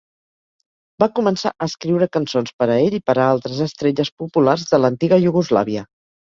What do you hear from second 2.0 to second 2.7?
cançons per